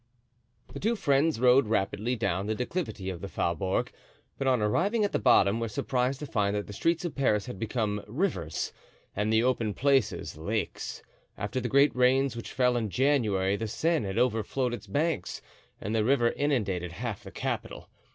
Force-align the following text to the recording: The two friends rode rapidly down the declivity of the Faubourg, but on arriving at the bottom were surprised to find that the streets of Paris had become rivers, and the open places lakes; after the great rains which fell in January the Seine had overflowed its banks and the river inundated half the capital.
The 0.73 0.79
two 0.79 0.95
friends 0.95 1.39
rode 1.39 1.67
rapidly 1.67 2.15
down 2.15 2.47
the 2.47 2.55
declivity 2.55 3.11
of 3.11 3.21
the 3.21 3.27
Faubourg, 3.27 3.91
but 4.39 4.47
on 4.47 4.59
arriving 4.59 5.03
at 5.05 5.11
the 5.11 5.19
bottom 5.19 5.59
were 5.59 5.67
surprised 5.67 6.17
to 6.21 6.25
find 6.25 6.55
that 6.55 6.65
the 6.65 6.73
streets 6.73 7.05
of 7.05 7.13
Paris 7.13 7.45
had 7.45 7.59
become 7.59 8.03
rivers, 8.07 8.73
and 9.15 9.31
the 9.31 9.43
open 9.43 9.75
places 9.75 10.37
lakes; 10.37 11.03
after 11.37 11.59
the 11.61 11.69
great 11.69 11.95
rains 11.95 12.35
which 12.35 12.51
fell 12.51 12.75
in 12.77 12.89
January 12.89 13.55
the 13.55 13.67
Seine 13.67 14.07
had 14.07 14.17
overflowed 14.17 14.73
its 14.73 14.87
banks 14.87 15.39
and 15.79 15.93
the 15.93 16.03
river 16.03 16.31
inundated 16.31 16.93
half 16.93 17.23
the 17.23 17.29
capital. 17.29 17.87